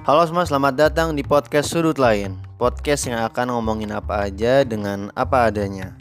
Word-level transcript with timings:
Halo 0.00 0.24
semua, 0.24 0.48
selamat 0.48 0.80
datang 0.80 1.12
di 1.12 1.20
podcast 1.20 1.76
Sudut 1.76 2.00
Lain 2.00 2.32
Podcast 2.56 3.04
yang 3.04 3.20
akan 3.20 3.52
ngomongin 3.52 3.92
apa 3.92 4.32
aja 4.32 4.64
dengan 4.64 5.12
apa 5.12 5.52
adanya 5.52 5.92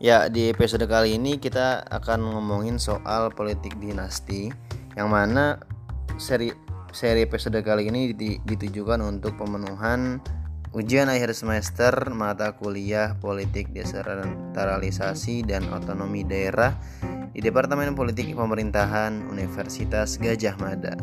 Ya, 0.00 0.32
di 0.32 0.48
episode 0.48 0.88
kali 0.88 1.20
ini 1.20 1.36
kita 1.36 1.84
akan 1.92 2.32
ngomongin 2.32 2.80
soal 2.80 3.28
politik 3.28 3.76
dinasti 3.76 4.48
Yang 4.96 5.08
mana 5.12 5.60
seri, 6.16 6.48
seri 6.96 7.28
episode 7.28 7.60
kali 7.60 7.92
ini 7.92 8.16
ditujukan 8.40 9.04
untuk 9.04 9.36
pemenuhan 9.36 10.24
ujian 10.72 11.12
akhir 11.12 11.36
semester 11.36 11.92
mata 12.08 12.56
kuliah 12.56 13.20
politik 13.20 13.68
desentralisasi 13.76 15.44
dan 15.44 15.68
otonomi 15.68 16.24
daerah 16.24 16.72
di 17.36 17.44
Departemen 17.44 17.92
Politik 17.92 18.32
Pemerintahan 18.32 19.28
Universitas 19.28 20.16
Gajah 20.16 20.56
Mada. 20.56 20.96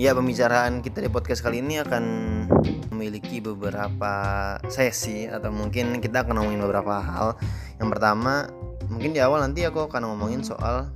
Ya, 0.00 0.16
pembicaraan 0.16 0.80
kita 0.80 1.04
di 1.04 1.12
podcast 1.12 1.44
kali 1.44 1.60
ini 1.60 1.76
akan 1.76 2.04
memiliki 2.88 3.36
beberapa 3.44 4.56
sesi 4.72 5.28
atau 5.28 5.52
mungkin 5.52 6.00
kita 6.00 6.24
akan 6.24 6.40
ngomongin 6.40 6.64
beberapa 6.64 7.04
hal. 7.04 7.36
Yang 7.76 7.88
pertama, 7.92 8.48
mungkin 8.88 9.12
di 9.12 9.20
awal 9.20 9.44
nanti 9.44 9.60
aku 9.68 9.92
akan 9.92 10.08
ngomongin 10.08 10.40
soal 10.40 10.88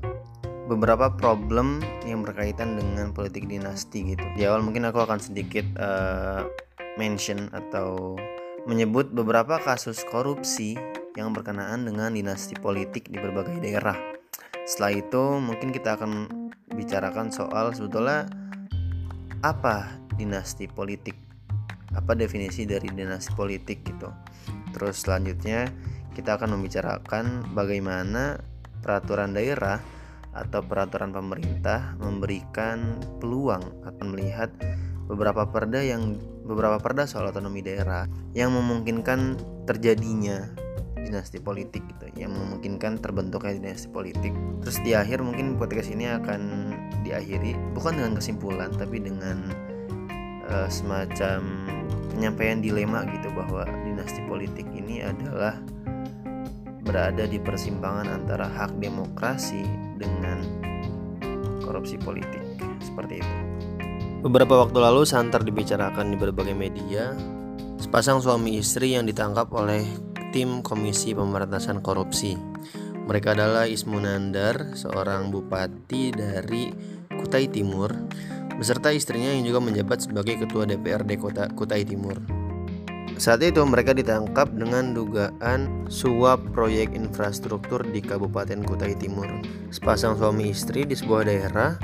beberapa 0.73 1.13
problem 1.13 1.85
yang 2.09 2.25
berkaitan 2.25 2.81
dengan 2.81 3.13
politik 3.13 3.45
dinasti 3.45 4.17
gitu. 4.17 4.25
Di 4.41 4.49
awal 4.49 4.65
mungkin 4.65 4.89
aku 4.89 5.05
akan 5.05 5.21
sedikit 5.21 5.69
uh, 5.77 6.49
mention 6.97 7.53
atau 7.53 8.17
menyebut 8.65 9.13
beberapa 9.13 9.61
kasus 9.61 10.01
korupsi 10.09 10.81
yang 11.13 11.37
berkenaan 11.37 11.85
dengan 11.85 12.09
dinasti 12.17 12.57
politik 12.57 13.13
di 13.13 13.21
berbagai 13.21 13.61
daerah. 13.61 14.01
Setelah 14.65 14.97
itu 14.97 15.45
mungkin 15.45 15.77
kita 15.77 16.01
akan 16.01 16.25
bicarakan 16.73 17.29
soal 17.29 17.77
sebetulnya 17.77 18.45
apa 19.45 20.01
dinasti 20.17 20.65
politik? 20.65 21.13
Apa 21.93 22.17
definisi 22.17 22.65
dari 22.65 22.89
dinasti 22.89 23.37
politik 23.37 23.85
gitu? 23.85 24.09
Terus 24.73 25.05
selanjutnya 25.05 25.69
kita 26.17 26.41
akan 26.41 26.57
membicarakan 26.57 27.53
bagaimana 27.53 28.41
peraturan 28.81 29.37
daerah 29.37 29.85
atau 30.33 30.65
peraturan 30.65 31.13
pemerintah 31.13 31.93
memberikan 32.01 32.99
peluang 33.21 33.63
atau 33.85 34.05
melihat 34.09 34.49
beberapa 35.05 35.45
perda 35.47 35.85
yang 35.85 36.17
beberapa 36.49 36.81
perda 36.81 37.05
soal 37.05 37.29
otonomi 37.29 37.61
daerah 37.61 38.09
yang 38.33 38.51
memungkinkan 38.51 39.37
terjadinya 39.69 40.49
dinasti 41.05 41.39
politik 41.39 41.85
gitu 41.85 42.09
yang 42.17 42.33
memungkinkan 42.33 42.99
terbentuknya 42.99 43.61
dinasti 43.61 43.93
politik. 43.93 44.33
Terus 44.65 44.81
di 44.81 44.97
akhir 44.97 45.21
mungkin 45.21 45.61
podcast 45.61 45.93
ini 45.93 46.09
akan 46.09 46.74
diakhiri 47.05 47.55
bukan 47.77 48.01
dengan 48.01 48.13
kesimpulan 48.17 48.71
tapi 48.75 49.01
dengan 49.01 49.53
uh, 50.49 50.69
semacam 50.69 51.41
penyampaian 52.15 52.63
dilema 52.63 53.05
gitu 53.11 53.29
bahwa 53.35 53.67
dinasti 53.85 54.23
politik 54.25 54.65
ini 54.73 55.03
adalah 55.05 55.59
berada 56.85 57.25
di 57.25 57.41
persimpangan 57.41 58.07
antara 58.13 58.47
hak 58.47 58.77
demokrasi 58.79 59.65
dengan 59.97 60.45
korupsi 61.65 61.97
politik 61.97 62.45
seperti 62.85 63.25
itu. 63.25 63.35
Beberapa 64.25 64.65
waktu 64.65 64.79
lalu 64.81 65.05
santer 65.05 65.45
dibicarakan 65.45 66.13
di 66.13 66.17
berbagai 66.17 66.57
media 66.57 67.13
sepasang 67.77 68.25
suami 68.25 68.57
istri 68.57 68.97
yang 68.97 69.05
ditangkap 69.05 69.53
oleh 69.53 69.85
tim 70.33 70.65
Komisi 70.65 71.13
Pemberantasan 71.13 71.85
Korupsi. 71.85 72.54
Mereka 73.05 73.37
adalah 73.37 73.69
Ismunandar, 73.69 74.73
seorang 74.73 75.29
bupati 75.29 76.09
dari 76.09 76.73
Kutai 77.13 77.53
Timur, 77.53 77.93
beserta 78.57 78.89
istrinya 78.97 79.29
yang 79.29 79.45
juga 79.45 79.61
menjabat 79.61 80.09
sebagai 80.09 80.41
ketua 80.41 80.65
DPRD 80.65 81.21
Kota 81.21 81.53
Kutai 81.53 81.85
Timur. 81.85 82.17
Saat 83.15 83.47
itu 83.47 83.63
mereka 83.63 83.95
ditangkap 83.95 84.51
dengan 84.57 84.91
dugaan 84.91 85.87
suap 85.87 86.43
proyek 86.51 86.97
infrastruktur 86.97 87.85
di 87.87 88.03
Kabupaten 88.03 88.65
Kutai 88.65 88.99
Timur. 88.99 89.29
Sepasang 89.71 90.19
suami 90.19 90.51
istri 90.51 90.83
di 90.83 90.99
sebuah 90.99 91.29
daerah 91.29 91.79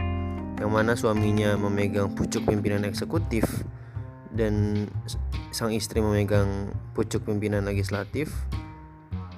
yang 0.58 0.72
mana 0.72 0.98
suaminya 0.98 1.54
memegang 1.54 2.16
pucuk 2.16 2.48
pimpinan 2.48 2.82
eksekutif 2.88 3.46
dan 4.34 4.86
sang 5.52 5.70
istri 5.70 6.02
memegang 6.02 6.74
pucuk 6.96 7.28
pimpinan 7.28 7.62
legislatif 7.62 8.32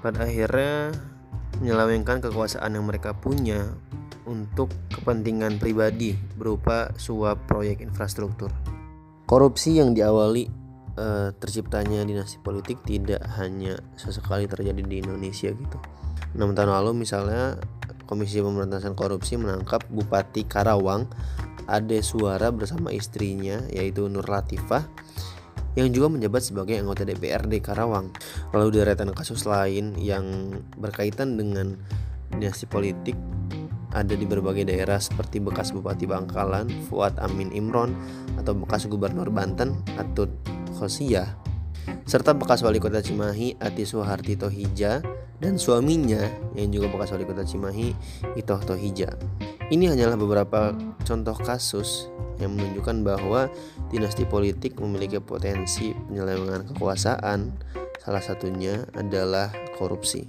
pada 0.00 0.24
akhirnya 0.24 0.96
menyelewengkan 1.62 2.18
kekuasaan 2.18 2.74
yang 2.74 2.82
mereka 2.90 3.14
punya 3.14 3.70
untuk 4.26 4.74
kepentingan 4.90 5.62
pribadi 5.62 6.18
berupa 6.34 6.90
suap 6.98 7.46
proyek 7.46 7.86
infrastruktur. 7.86 8.50
Korupsi 9.30 9.78
yang 9.78 9.94
diawali 9.94 10.50
uh, 10.98 11.30
terciptanya 11.38 12.02
dinasti 12.02 12.42
politik 12.42 12.82
tidak 12.82 13.22
hanya 13.38 13.78
sesekali 13.94 14.50
terjadi 14.50 14.82
di 14.82 15.06
Indonesia 15.06 15.54
gitu. 15.54 15.78
Enam 16.34 16.50
tahun 16.58 16.74
lalu 16.74 17.06
misalnya 17.06 17.62
Komisi 18.10 18.42
Pemberantasan 18.42 18.98
Korupsi 18.98 19.38
menangkap 19.38 19.86
Bupati 19.88 20.44
Karawang 20.44 21.06
Ade 21.70 22.02
Suara 22.02 22.50
bersama 22.50 22.90
istrinya 22.90 23.62
yaitu 23.70 24.10
Nur 24.10 24.26
Latifah 24.26 24.84
yang 25.76 25.88
juga 25.92 26.12
menjabat 26.12 26.42
sebagai 26.44 26.76
anggota 26.76 27.06
DPRD 27.08 27.64
Karawang. 27.64 28.12
Lalu 28.52 28.82
deretan 28.82 29.12
kasus 29.16 29.48
lain 29.48 29.96
yang 29.96 30.56
berkaitan 30.76 31.36
dengan 31.40 31.76
dinasti 32.32 32.64
politik 32.68 33.16
ada 33.92 34.16
di 34.16 34.24
berbagai 34.24 34.64
daerah 34.64 34.96
seperti 34.96 35.36
bekas 35.38 35.70
Bupati 35.70 36.08
Bangkalan, 36.08 36.68
Fuad 36.88 37.20
Amin 37.20 37.52
Imron, 37.52 37.92
atau 38.40 38.56
bekas 38.56 38.88
Gubernur 38.88 39.28
Banten, 39.28 39.84
Atut 40.00 40.32
Khosiyah, 40.80 41.28
serta 42.08 42.32
bekas 42.32 42.64
Wali 42.64 42.80
Kota 42.80 43.04
Cimahi, 43.04 43.60
Ati 43.60 43.84
Suharti 43.84 44.34
Tohija, 44.34 45.04
dan 45.44 45.60
suaminya 45.60 46.24
yang 46.56 46.72
juga 46.72 46.88
bekas 46.88 47.12
Wali 47.12 47.28
Kota 47.28 47.44
Cimahi, 47.44 47.92
Itoh 48.32 48.60
Tohija. 48.64 49.12
Ini 49.68 49.94
hanyalah 49.94 50.18
beberapa 50.18 50.74
contoh 51.06 51.36
kasus 51.38 52.10
yang 52.42 52.58
menunjukkan 52.58 53.06
bahwa 53.06 53.46
dinasti 53.92 54.26
politik 54.26 54.80
memiliki 54.82 55.22
potensi 55.22 55.94
penyelewengan 55.94 56.74
kekuasaan. 56.74 57.54
Salah 58.02 58.24
satunya 58.24 58.82
adalah 58.98 59.54
korupsi. 59.78 60.26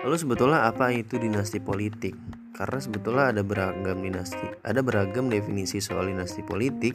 Lalu 0.00 0.16
sebetulnya 0.16 0.68
apa 0.68 0.92
itu 0.92 1.20
dinasti 1.20 1.60
politik? 1.60 2.16
Karena 2.54 2.78
sebetulnya 2.78 3.34
ada 3.34 3.42
beragam 3.42 3.98
dinasti, 4.00 4.46
ada 4.62 4.78
beragam 4.80 5.26
definisi 5.26 5.82
soal 5.82 6.06
dinasti 6.06 6.40
politik 6.46 6.94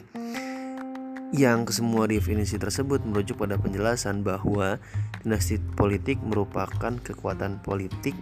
yang 1.30 1.62
kesemua 1.62 2.10
definisi 2.10 2.58
tersebut 2.58 3.06
merujuk 3.06 3.38
pada 3.38 3.54
penjelasan 3.54 4.26
bahwa 4.26 4.82
dinasti 5.22 5.62
politik 5.78 6.18
merupakan 6.26 6.98
kekuatan 6.98 7.62
politik 7.62 8.18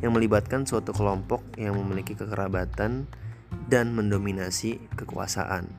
yang 0.00 0.16
melibatkan 0.16 0.66
suatu 0.66 0.90
kelompok 0.90 1.44
yang 1.60 1.76
memiliki 1.78 2.16
kekerabatan 2.18 3.06
dan 3.70 3.86
mendominasi 3.94 4.82
kekuasaan. 4.98 5.70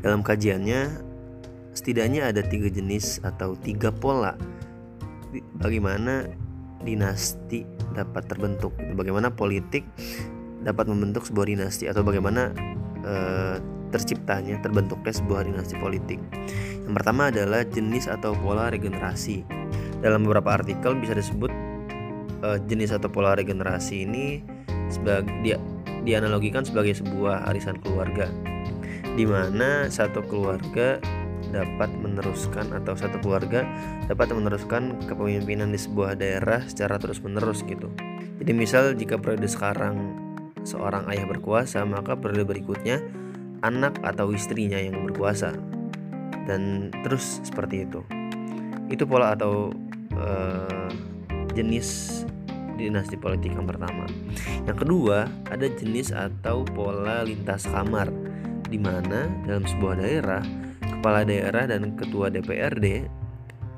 Dalam 0.00 0.24
kajiannya, 0.24 1.04
setidaknya 1.76 2.32
ada 2.32 2.40
tiga 2.40 2.72
jenis 2.72 3.20
atau 3.22 3.54
tiga 3.58 3.92
pola 3.92 4.34
bagaimana 5.60 6.24
dinasti 6.82 7.66
dapat 7.92 8.30
terbentuk, 8.30 8.72
bagaimana 8.94 9.34
politik 9.34 9.84
dapat 10.62 10.90
membentuk 10.90 11.26
sebuah 11.26 11.46
dinasti 11.46 11.90
atau 11.90 12.02
bagaimana 12.02 12.54
e, 13.02 13.14
terciptanya 13.88 14.60
terbentuknya 14.60 15.12
sebuah 15.12 15.48
dinasti 15.48 15.74
politik. 15.80 16.20
Yang 16.84 16.94
pertama 16.94 17.28
adalah 17.32 17.64
jenis 17.66 18.08
atau 18.08 18.32
pola 18.36 18.72
regenerasi. 18.72 19.44
Dalam 19.98 20.22
beberapa 20.22 20.54
artikel 20.54 20.94
bisa 20.96 21.12
disebut 21.16 21.50
uh, 22.42 22.58
jenis 22.66 22.94
atau 22.94 23.08
pola 23.10 23.34
regenerasi 23.34 24.06
ini 24.06 24.42
sebagai 24.88 25.30
dia 25.44 25.56
dianalogikan 26.06 26.64
sebagai 26.64 26.96
sebuah 26.96 27.44
arisan 27.50 27.76
keluarga 27.82 28.30
di 29.18 29.26
mana 29.26 29.90
satu 29.90 30.22
keluarga 30.24 31.02
dapat 31.50 31.90
meneruskan 31.90 32.70
atau 32.76 32.94
satu 32.94 33.18
keluarga 33.24 33.64
dapat 34.06 34.30
meneruskan 34.30 35.00
kepemimpinan 35.08 35.72
di 35.72 35.80
sebuah 35.80 36.14
daerah 36.18 36.62
secara 36.68 37.00
terus-menerus 37.00 37.64
gitu. 37.64 37.88
Jadi 38.38 38.52
misal 38.54 38.94
jika 38.94 39.16
periode 39.18 39.48
sekarang 39.48 40.14
seorang 40.62 41.08
ayah 41.10 41.24
berkuasa, 41.24 41.82
maka 41.88 42.14
periode 42.14 42.44
berikutnya 42.46 43.00
anak 43.64 43.98
atau 44.04 44.30
istrinya 44.30 44.78
yang 44.78 45.02
berkuasa. 45.08 45.56
Dan 46.46 46.92
terus 47.04 47.42
seperti 47.44 47.88
itu. 47.88 48.04
Itu 48.88 49.04
pola 49.04 49.36
atau 49.36 49.72
uh, 50.16 50.88
jenis 51.52 52.22
dinasti 52.78 53.18
politik 53.18 53.58
yang 53.58 53.66
pertama. 53.66 54.06
Yang 54.64 54.86
kedua, 54.86 55.26
ada 55.50 55.66
jenis 55.66 56.14
atau 56.14 56.62
pola 56.62 57.26
lintas 57.26 57.66
kamar 57.66 58.08
di 58.70 58.78
mana 58.78 59.26
dalam 59.42 59.66
sebuah 59.66 59.98
daerah, 59.98 60.42
kepala 60.80 61.26
daerah 61.26 61.66
dan 61.66 61.98
ketua 61.98 62.30
DPRD 62.30 63.10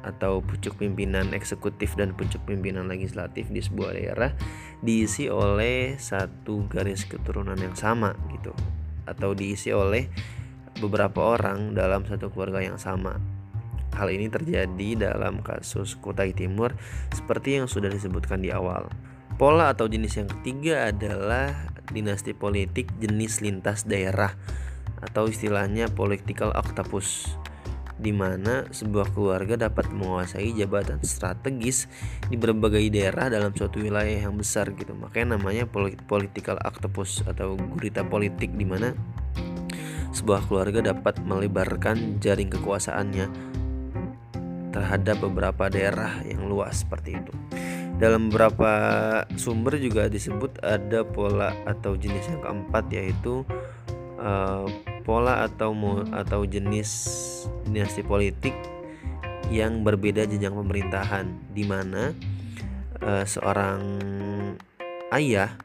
atau 0.01 0.41
pucuk 0.41 0.81
pimpinan 0.81 1.33
eksekutif 1.37 1.93
dan 1.97 2.17
pucuk 2.17 2.41
pimpinan 2.49 2.89
legislatif 2.89 3.49
di 3.53 3.61
sebuah 3.61 3.93
daerah 3.93 4.33
diisi 4.81 5.29
oleh 5.29 6.01
satu 6.01 6.65
garis 6.73 7.05
keturunan 7.05 7.57
yang 7.61 7.77
sama 7.77 8.17
gitu 8.33 8.57
atau 9.05 9.37
diisi 9.37 9.69
oleh 9.77 10.09
beberapa 10.81 11.37
orang 11.37 11.77
dalam 11.77 12.09
satu 12.09 12.33
keluarga 12.33 12.65
yang 12.65 12.81
sama. 12.81 13.40
Hal 13.95 14.09
ini 14.11 14.31
terjadi 14.31 15.11
dalam 15.11 15.43
kasus 15.43 15.99
Kutai 15.99 16.33
Timur 16.33 16.75
seperti 17.13 17.59
yang 17.61 17.67
sudah 17.67 17.91
disebutkan 17.91 18.41
di 18.41 18.55
awal. 18.55 18.91
Pola 19.41 19.73
atau 19.73 19.89
jenis 19.89 20.21
yang 20.21 20.29
ketiga 20.29 20.93
adalah 20.93 21.73
dinasti 21.91 22.37
politik 22.37 22.93
jenis 23.01 23.41
lintas 23.41 23.89
daerah 23.89 24.37
atau 25.01 25.27
istilahnya 25.27 25.89
political 25.89 26.53
octopus 26.53 27.35
di 28.01 28.17
mana 28.17 28.65
sebuah 28.73 29.13
keluarga 29.13 29.69
dapat 29.69 29.93
menguasai 29.93 30.57
jabatan 30.57 31.05
strategis 31.05 31.85
di 32.33 32.41
berbagai 32.41 32.89
daerah 32.89 33.29
dalam 33.29 33.53
suatu 33.53 33.77
wilayah 33.77 34.25
yang 34.25 34.41
besar 34.41 34.73
gitu. 34.73 34.97
Makanya 34.97 35.37
namanya 35.37 35.69
political 36.09 36.57
octopus 36.65 37.21
atau 37.29 37.61
gurita 37.61 38.01
politik 38.01 38.57
di 38.57 38.65
mana 38.65 38.97
sebuah 40.11 40.49
keluarga 40.49 40.91
dapat 40.91 41.23
melebarkan 41.23 42.19
jaring 42.19 42.51
kekuasaannya 42.51 43.50
terhadap 44.71 45.23
beberapa 45.23 45.67
daerah 45.71 46.23
yang 46.27 46.47
luas 46.47 46.83
seperti 46.87 47.19
itu. 47.19 47.33
Dalam 48.01 48.33
beberapa 48.33 48.73
sumber 49.37 49.77
juga 49.77 50.09
disebut 50.09 50.65
ada 50.65 51.05
pola 51.05 51.53
atau 51.69 52.01
jenis 52.01 52.33
yang 52.33 52.41
keempat 52.41 52.85
yaitu 52.89 53.45
uh, 54.17 54.65
pola 55.05 55.45
atau 55.45 55.75
atau 56.09 56.41
jenis 56.49 56.89
dinasti 57.69 58.01
politik 58.01 58.57
yang 59.53 59.83
berbeda 59.83 60.25
jenjang 60.25 60.55
pemerintahan 60.57 61.27
di 61.53 61.67
mana 61.67 62.17
uh, 63.03 63.27
seorang 63.27 63.83
ayah 65.13 65.59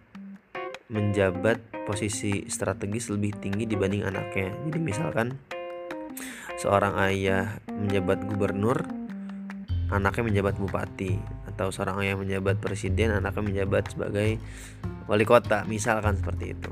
menjabat 0.89 1.61
posisi 1.85 2.49
strategis 2.49 3.13
lebih 3.13 3.37
tinggi 3.37 3.69
dibanding 3.69 4.03
anaknya. 4.03 4.51
Jadi 4.65 4.79
misalkan 4.81 5.37
seorang 6.59 6.95
ayah 7.09 7.59
menjabat 7.67 8.23
gubernur, 8.27 8.83
anaknya 9.91 10.23
menjabat 10.27 10.55
bupati 10.57 11.19
atau 11.55 11.71
seorang 11.71 12.03
ayah 12.03 12.15
menjabat 12.17 12.59
presiden, 12.59 13.15
anaknya 13.15 13.43
menjabat 13.43 13.93
sebagai 13.93 14.39
wali 15.07 15.25
kota, 15.27 15.63
misalkan 15.69 16.17
seperti 16.19 16.55
itu. 16.57 16.71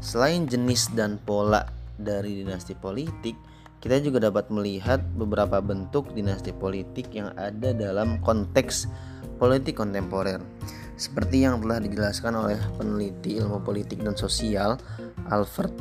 Selain 0.00 0.48
jenis 0.48 0.92
dan 0.96 1.20
pola 1.20 1.68
dari 2.00 2.40
dinasti 2.40 2.72
politik, 2.72 3.36
kita 3.80 4.00
juga 4.00 4.28
dapat 4.28 4.48
melihat 4.52 5.00
beberapa 5.16 5.60
bentuk 5.60 6.12
dinasti 6.12 6.52
politik 6.52 7.12
yang 7.16 7.32
ada 7.36 7.72
dalam 7.72 8.20
konteks 8.20 8.88
politik 9.40 9.80
kontemporer. 9.80 10.40
Seperti 11.00 11.48
yang 11.48 11.64
telah 11.64 11.80
dijelaskan 11.80 12.36
oleh 12.36 12.60
peneliti 12.76 13.40
ilmu 13.40 13.64
politik 13.64 14.04
dan 14.04 14.12
sosial 14.12 14.76
Alfred 15.32 15.72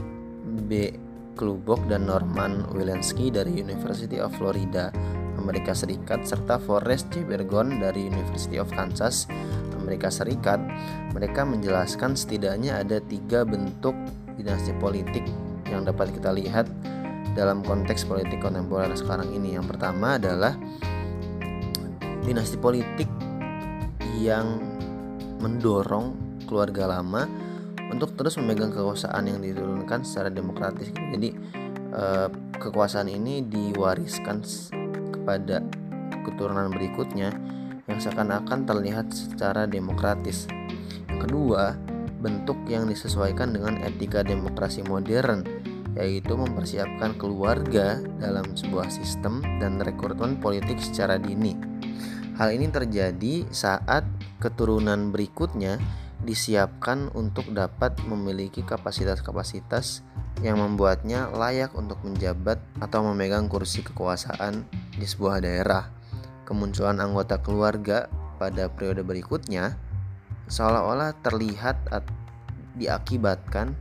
B. 0.63 0.95
Klubok 1.39 1.79
dan 1.87 2.03
Norman 2.03 2.67
Wilensky 2.75 3.31
dari 3.31 3.63
University 3.63 4.19
of 4.19 4.35
Florida, 4.35 4.91
Amerika 5.39 5.71
Serikat 5.71 6.27
serta 6.27 6.59
Forrest 6.59 7.15
J. 7.15 7.23
Bergon 7.23 7.79
dari 7.79 8.11
University 8.11 8.59
of 8.59 8.67
Kansas, 8.75 9.23
Amerika 9.79 10.11
Serikat, 10.11 10.59
mereka 11.15 11.47
menjelaskan 11.47 12.19
setidaknya 12.19 12.83
ada 12.83 12.99
tiga 12.99 13.47
bentuk 13.47 13.95
dinasti 14.35 14.75
politik 14.83 15.23
yang 15.71 15.87
dapat 15.87 16.11
kita 16.11 16.35
lihat 16.35 16.67
dalam 17.39 17.63
konteks 17.63 18.03
politik 18.03 18.43
kontemporer 18.43 18.91
sekarang 18.99 19.31
ini. 19.31 19.55
Yang 19.55 19.71
pertama 19.71 20.19
adalah 20.19 20.59
dinasti 22.27 22.59
politik 22.59 23.07
yang 24.19 24.59
mendorong 25.39 26.19
keluarga 26.51 26.99
lama 26.99 27.38
untuk 27.89 28.13
terus 28.15 28.37
memegang 28.37 28.69
kekuasaan 28.69 29.25
yang 29.25 29.39
diturunkan 29.41 30.05
secara 30.05 30.29
demokratis. 30.29 30.93
Jadi 30.93 31.29
eh, 31.93 32.27
kekuasaan 32.57 33.09
ini 33.09 33.45
diwariskan 33.45 34.45
kepada 35.13 35.65
keturunan 36.21 36.69
berikutnya 36.69 37.33
yang 37.89 37.97
seakan-akan 37.97 38.69
terlihat 38.69 39.09
secara 39.09 39.65
demokratis. 39.65 40.45
Yang 41.09 41.19
kedua, 41.25 41.73
bentuk 42.21 42.59
yang 42.69 42.85
disesuaikan 42.85 43.55
dengan 43.55 43.81
etika 43.81 44.21
demokrasi 44.21 44.85
modern 44.85 45.41
yaitu 45.97 46.37
mempersiapkan 46.37 47.17
keluarga 47.17 47.97
dalam 48.21 48.53
sebuah 48.53 48.87
sistem 48.93 49.41
dan 49.57 49.81
rekrutmen 49.81 50.37
politik 50.37 50.77
secara 50.79 51.17
dini. 51.17 51.57
Hal 52.39 52.55
ini 52.55 52.71
terjadi 52.71 53.49
saat 53.51 54.07
keturunan 54.39 55.11
berikutnya 55.11 55.75
disiapkan 56.23 57.07
untuk 57.15 57.47
dapat 57.55 57.95
memiliki 58.03 58.61
kapasitas-kapasitas 58.63 60.03
yang 60.39 60.59
membuatnya 60.59 61.31
layak 61.31 61.75
untuk 61.75 61.99
menjabat 62.03 62.59
atau 62.79 63.03
memegang 63.11 63.51
kursi 63.51 63.83
kekuasaan 63.83 64.67
di 64.95 65.05
sebuah 65.07 65.43
daerah. 65.43 65.91
Kemunculan 66.47 66.99
anggota 66.99 67.39
keluarga 67.39 68.07
pada 68.39 68.71
periode 68.71 69.03
berikutnya 69.03 69.75
seolah-olah 70.49 71.13
terlihat 71.21 71.77
diakibatkan 72.79 73.75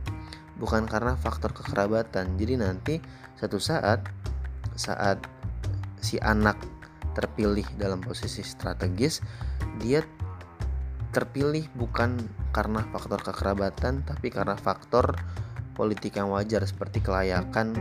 bukan 0.59 0.83
karena 0.85 1.15
faktor 1.15 1.55
kekerabatan. 1.55 2.35
Jadi 2.35 2.53
nanti 2.59 2.95
satu 3.39 3.57
saat 3.57 4.03
saat 4.75 5.23
si 6.03 6.19
anak 6.19 6.59
terpilih 7.15 7.65
dalam 7.79 7.99
posisi 8.03 8.43
strategis, 8.43 9.23
dia 9.81 10.03
terpilih 11.09 11.65
bukan 11.73 12.17
karena 12.53 12.85
faktor 12.93 13.21
kekerabatan 13.25 14.05
tapi 14.05 14.29
karena 14.29 14.53
faktor 14.53 15.17
politik 15.73 16.19
yang 16.19 16.29
wajar 16.29 16.61
seperti 16.67 16.99
kelayakan 16.99 17.73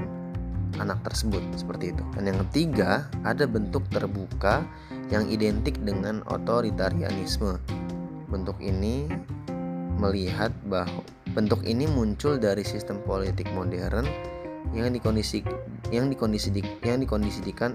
anak 0.78 1.02
tersebut 1.02 1.42
seperti 1.58 1.90
itu. 1.96 2.02
Dan 2.14 2.30
yang 2.30 2.38
ketiga, 2.48 3.10
ada 3.26 3.48
bentuk 3.48 3.82
terbuka 3.90 4.62
yang 5.10 5.26
identik 5.26 5.74
dengan 5.82 6.22
otoritarianisme. 6.30 7.58
Bentuk 8.30 8.60
ini 8.62 9.10
melihat 9.98 10.54
bahwa 10.70 11.02
bentuk 11.34 11.64
ini 11.66 11.90
muncul 11.90 12.38
dari 12.38 12.62
sistem 12.62 13.02
politik 13.02 13.50
modern 13.50 14.06
yang 14.76 14.92
dikondisi 14.92 15.42
yang 15.88 16.12
dikondisi 16.12 16.52
yang 16.84 17.00
dikondisikan 17.00 17.74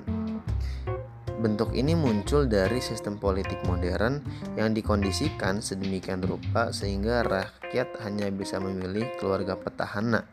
bentuk 1.43 1.75
ini 1.75 1.91
muncul 1.91 2.47
dari 2.47 2.79
sistem 2.79 3.19
politik 3.19 3.59
modern 3.67 4.23
yang 4.55 4.71
dikondisikan 4.71 5.59
sedemikian 5.59 6.23
rupa 6.23 6.71
sehingga 6.71 7.27
rakyat 7.27 7.99
hanya 8.07 8.31
bisa 8.31 8.63
memilih 8.63 9.11
keluarga 9.19 9.59
petahana. 9.59 10.23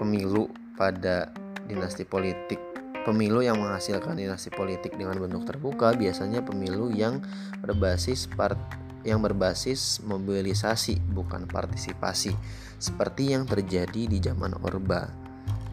Pemilu 0.00 0.48
pada 0.80 1.28
dinasti 1.68 2.08
politik 2.08 2.56
Pemilu 3.00 3.40
yang 3.40 3.56
menghasilkan 3.56 4.12
dinasti 4.12 4.52
politik 4.52 4.92
dengan 4.92 5.16
bentuk 5.16 5.48
terbuka 5.48 5.96
biasanya 5.96 6.44
pemilu 6.44 6.92
yang 6.92 7.24
berbasis 7.64 8.28
part 8.28 8.60
yang 9.08 9.24
berbasis 9.24 10.04
mobilisasi 10.04 11.00
bukan 11.16 11.48
partisipasi 11.48 12.36
seperti 12.76 13.32
yang 13.32 13.48
terjadi 13.48 14.04
di 14.04 14.20
zaman 14.20 14.52
Orba 14.60 15.08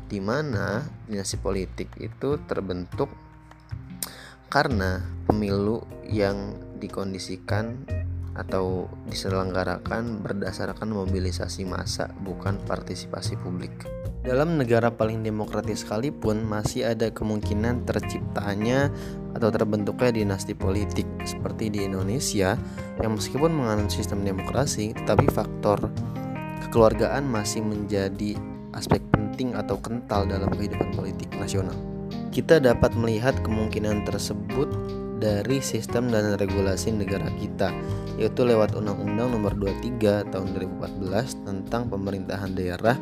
di 0.07 0.23
mana 0.23 0.87
dinasti 1.03 1.35
politik 1.35 1.91
itu 1.99 2.39
terbentuk 2.47 3.26
karena 4.57 5.05
pemilu 5.29 5.85
yang 6.09 6.57
dikondisikan 6.81 7.77
atau 8.33 8.89
diselenggarakan 9.05 10.25
berdasarkan 10.25 10.97
mobilisasi 10.97 11.61
massa 11.69 12.09
bukan 12.25 12.57
partisipasi 12.65 13.37
publik. 13.37 13.85
Dalam 14.25 14.57
negara 14.57 14.89
paling 14.89 15.21
demokratis 15.21 15.85
sekalipun 15.85 16.41
masih 16.41 16.89
ada 16.89 17.13
kemungkinan 17.13 17.85
terciptanya 17.85 18.89
atau 19.37 19.53
terbentuknya 19.53 20.25
dinasti 20.25 20.57
politik 20.57 21.05
seperti 21.21 21.69
di 21.69 21.85
Indonesia 21.85 22.57
yang 22.97 23.13
meskipun 23.13 23.53
menganut 23.53 23.93
sistem 23.93 24.25
demokrasi 24.25 24.97
tetapi 24.97 25.29
faktor 25.29 25.85
kekeluargaan 26.65 27.29
masih 27.29 27.61
menjadi 27.61 28.33
aspek 28.73 29.05
penting 29.13 29.53
atau 29.53 29.77
kental 29.77 30.25
dalam 30.25 30.49
kehidupan 30.49 30.97
politik 30.97 31.29
nasional. 31.37 31.96
Kita 32.29 32.61
dapat 32.61 32.93
melihat 32.93 33.33
kemungkinan 33.41 34.05
tersebut 34.05 34.69
dari 35.17 35.57
sistem 35.59 36.13
dan 36.13 36.37
regulasi 36.37 36.93
negara 36.93 37.27
kita 37.41 37.73
yaitu 38.21 38.45
lewat 38.45 38.77
Undang-Undang 38.77 39.33
Nomor 39.33 39.53
23 39.57 40.29
Tahun 40.29 40.47
2014 40.53 41.45
tentang 41.45 41.89
pemerintahan 41.89 42.53
daerah 42.53 42.97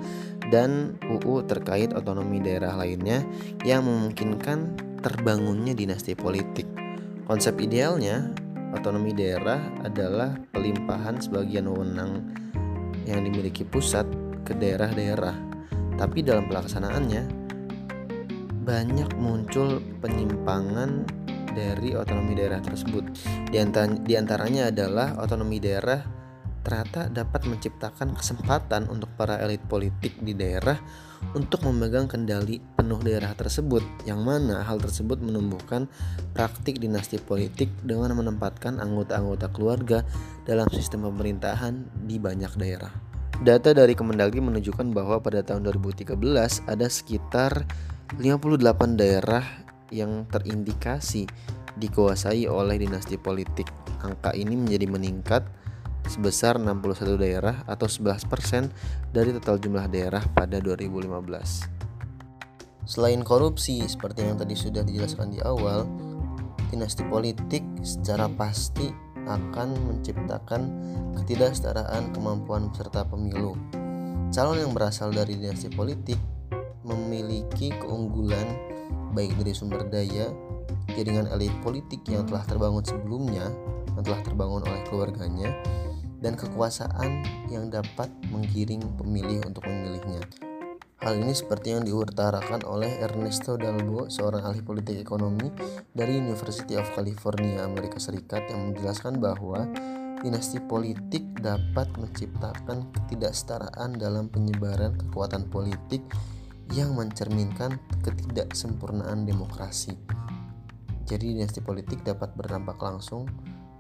dan 0.52 0.96
UU 1.08 1.44
terkait 1.48 1.92
otonomi 1.92 2.40
daerah 2.40 2.76
lainnya 2.76 3.24
yang 3.68 3.84
memungkinkan 3.84 4.76
terbangunnya 5.04 5.76
dinasti 5.76 6.16
politik. 6.16 6.68
Konsep 7.28 7.58
idealnya, 7.60 8.32
otonomi 8.72 9.12
daerah 9.12 9.60
adalah 9.84 10.36
pelimpahan 10.54 11.20
sebagian 11.20 11.68
wewenang 11.68 12.26
yang 13.06 13.22
dimiliki 13.24 13.64
pusat 13.66 14.06
ke 14.46 14.54
daerah-daerah. 14.56 15.36
Tapi 15.96 16.22
dalam 16.22 16.46
pelaksanaannya 16.52 17.45
banyak 18.66 19.14
muncul 19.22 19.78
penyimpangan 20.02 21.06
dari 21.54 21.94
otonomi 21.96 22.34
daerah 22.36 22.60
tersebut. 22.60 23.06
Di, 23.54 24.14
antaranya 24.18 24.74
adalah 24.74 25.16
otonomi 25.22 25.62
daerah 25.62 26.26
ternyata 26.66 27.14
dapat 27.14 27.46
menciptakan 27.46 28.18
kesempatan 28.18 28.90
untuk 28.90 29.14
para 29.14 29.38
elit 29.46 29.62
politik 29.70 30.18
di 30.18 30.34
daerah 30.34 30.74
untuk 31.38 31.62
memegang 31.62 32.10
kendali 32.10 32.58
penuh 32.58 32.98
daerah 33.06 33.38
tersebut 33.38 33.86
yang 34.10 34.26
mana 34.26 34.66
hal 34.66 34.82
tersebut 34.82 35.22
menumbuhkan 35.22 35.86
praktik 36.34 36.82
dinasti 36.82 37.22
politik 37.22 37.70
dengan 37.86 38.18
menempatkan 38.18 38.82
anggota-anggota 38.82 39.54
keluarga 39.54 40.02
dalam 40.50 40.66
sistem 40.74 41.06
pemerintahan 41.06 41.86
di 42.02 42.18
banyak 42.18 42.58
daerah. 42.58 42.90
Data 43.46 43.76
dari 43.76 43.94
Kemendagri 43.94 44.42
menunjukkan 44.42 44.96
bahwa 44.96 45.22
pada 45.22 45.46
tahun 45.46 45.70
2013 45.70 46.18
ada 46.66 46.88
sekitar 46.88 47.68
58 48.14 49.02
daerah 49.02 49.42
yang 49.90 50.30
terindikasi 50.30 51.26
dikuasai 51.76 52.46
oleh 52.46 52.78
dinasti 52.78 53.18
politik. 53.18 53.66
Angka 54.06 54.38
ini 54.38 54.54
menjadi 54.54 54.86
meningkat 54.86 55.42
sebesar 56.06 56.62
61 56.62 57.18
daerah 57.18 57.66
atau 57.66 57.90
11% 57.90 58.70
dari 59.10 59.34
total 59.42 59.58
jumlah 59.58 59.90
daerah 59.90 60.22
pada 60.38 60.62
2015. 60.62 62.86
Selain 62.86 63.26
korupsi 63.26 63.82
seperti 63.90 64.22
yang 64.22 64.38
tadi 64.38 64.54
sudah 64.54 64.86
dijelaskan 64.86 65.34
di 65.34 65.42
awal, 65.42 65.90
dinasti 66.70 67.02
politik 67.10 67.66
secara 67.82 68.30
pasti 68.30 68.94
akan 69.26 69.74
menciptakan 69.90 70.62
ketidaksetaraan 71.18 72.14
kemampuan 72.14 72.70
peserta 72.70 73.02
pemilu. 73.10 73.58
Calon 74.30 74.62
yang 74.62 74.78
berasal 74.78 75.10
dari 75.10 75.34
dinasti 75.34 75.74
politik 75.74 76.35
memiliki 76.86 77.74
keunggulan 77.82 78.46
baik 79.18 79.34
dari 79.42 79.52
sumber 79.58 79.88
daya, 79.90 80.30
jaringan 80.94 81.28
elit 81.34 81.52
politik 81.66 82.04
yang 82.06 82.28
telah 82.30 82.46
terbangun 82.46 82.84
sebelumnya, 82.86 83.50
yang 83.96 84.04
telah 84.04 84.22
terbangun 84.22 84.62
oleh 84.62 84.82
keluarganya, 84.86 85.50
dan 86.20 86.38
kekuasaan 86.38 87.26
yang 87.50 87.72
dapat 87.72 88.12
menggiring 88.30 88.84
pemilih 89.00 89.42
untuk 89.48 89.66
memilihnya. 89.66 90.22
Hal 91.04 91.22
ini 91.22 91.38
seperti 91.38 91.76
yang 91.76 91.86
diutarakan 91.86 92.66
oleh 92.66 92.90
Ernesto 93.04 93.60
Dalbo, 93.60 94.10
seorang 94.10 94.42
ahli 94.42 94.66
politik 94.66 94.98
ekonomi 94.98 95.54
dari 95.94 96.18
University 96.18 96.80
of 96.80 96.90
California, 96.98 97.62
Amerika 97.62 98.02
Serikat 98.02 98.50
yang 98.50 98.74
menjelaskan 98.74 99.22
bahwa 99.22 99.70
dinasti 100.26 100.58
politik 100.66 101.22
dapat 101.38 101.86
menciptakan 102.02 102.90
ketidaksetaraan 102.90 103.94
dalam 104.02 104.32
penyebaran 104.34 104.98
kekuatan 104.98 105.46
politik 105.54 106.02
yang 106.74 106.98
mencerminkan 106.98 107.78
ketidaksempurnaan 108.02 109.28
demokrasi. 109.28 109.94
Jadi 111.06 111.38
dinasti 111.38 111.62
politik 111.62 112.02
dapat 112.02 112.34
berdampak 112.34 112.82
langsung 112.82 113.30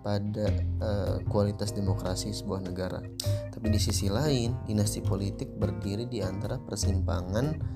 pada 0.05 0.45
uh, 0.85 1.17
kualitas 1.25 1.73
demokrasi 1.73 2.29
sebuah 2.29 2.61
negara. 2.61 3.01
Tapi 3.49 3.67
di 3.73 3.81
sisi 3.81 4.05
lain, 4.05 4.53
dinasti 4.69 5.01
politik 5.01 5.49
berdiri 5.57 6.05
di 6.05 6.21
antara 6.21 6.61
persimpangan 6.61 7.73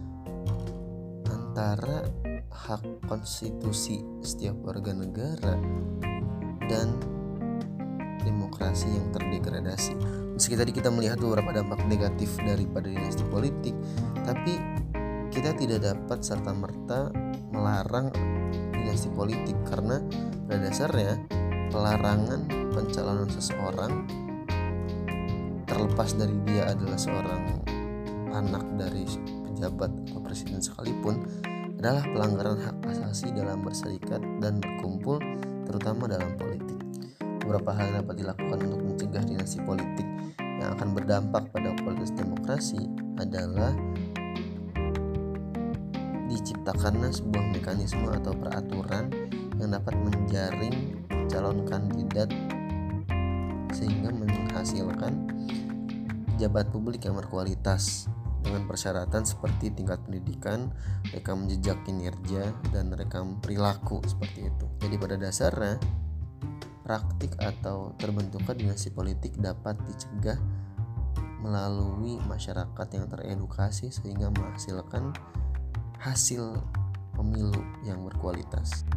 antara 1.26 2.06
hak 2.54 3.10
konstitusi 3.10 4.06
setiap 4.22 4.54
warga 4.62 4.94
negara 4.94 5.58
dan 6.70 6.94
demokrasi 8.22 8.94
yang 8.94 9.10
terdegradasi. 9.10 9.98
Meski 10.38 10.54
tadi 10.54 10.70
kita 10.70 10.94
melihat 10.94 11.18
beberapa 11.18 11.50
dampak 11.50 11.82
negatif 11.90 12.38
daripada 12.38 12.86
dinasti 12.86 13.26
politik, 13.26 13.74
tapi 14.22 14.62
kita 15.40 15.56
tidak 15.56 15.96
dapat 15.96 16.20
serta 16.20 16.52
merta 16.52 17.08
melarang 17.56 18.12
dinasti 18.76 19.08
politik 19.08 19.56
karena 19.64 20.04
pada 20.44 20.68
dasarnya 20.68 21.16
pelarangan 21.72 22.44
pencalonan 22.76 23.32
seseorang 23.32 24.04
terlepas 25.64 26.12
dari 26.20 26.36
dia 26.44 26.68
adalah 26.68 27.00
seorang 27.00 27.44
anak 28.36 28.68
dari 28.76 29.08
pejabat 29.48 30.12
atau 30.12 30.20
presiden 30.20 30.60
sekalipun 30.60 31.24
adalah 31.80 32.04
pelanggaran 32.04 32.60
hak 32.60 32.76
asasi 32.92 33.32
dalam 33.32 33.64
berserikat 33.64 34.20
dan 34.44 34.60
berkumpul 34.60 35.24
terutama 35.64 36.12
dalam 36.12 36.36
politik. 36.36 36.84
Beberapa 37.48 37.80
hal 37.80 38.04
dapat 38.04 38.28
dilakukan 38.28 38.60
untuk 38.68 38.82
mencegah 38.84 39.24
dinasti 39.24 39.64
politik 39.64 40.04
yang 40.36 40.76
akan 40.76 40.92
berdampak 40.92 41.48
pada 41.56 41.72
kualitas 41.80 42.12
demokrasi 42.12 42.92
adalah 43.16 43.72
diciptakannya 46.60 47.08
sebuah 47.16 47.46
mekanisme 47.56 48.04
atau 48.12 48.36
peraturan 48.36 49.08
yang 49.64 49.72
dapat 49.72 49.96
menjaring 49.96 51.00
calon 51.32 51.64
kandidat 51.64 52.28
sehingga 53.72 54.12
menghasilkan 54.12 55.24
jabat 56.36 56.68
publik 56.68 57.08
yang 57.08 57.16
berkualitas 57.16 58.12
dengan 58.44 58.68
persyaratan 58.68 59.24
seperti 59.24 59.72
tingkat 59.72 60.04
pendidikan, 60.04 60.76
rekam 61.16 61.48
jejak 61.48 61.80
kinerja, 61.88 62.52
dan 62.76 62.92
rekam 62.92 63.40
perilaku 63.40 64.04
seperti 64.04 64.52
itu. 64.52 64.68
Jadi 64.84 64.96
pada 65.00 65.16
dasarnya 65.16 65.80
praktik 66.84 67.40
atau 67.40 67.96
terbentuknya 67.96 68.52
dinasti 68.52 68.92
politik 68.92 69.40
dapat 69.40 69.80
dicegah 69.88 70.40
melalui 71.40 72.20
masyarakat 72.28 72.88
yang 72.92 73.08
teredukasi 73.08 73.96
sehingga 73.96 74.28
menghasilkan 74.28 75.16
hasil 76.00 76.64
pemilu 77.14 77.60
yang 77.84 78.00
berkualitas. 78.08 78.88